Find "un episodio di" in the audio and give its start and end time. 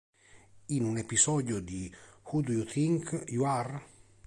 0.83-1.93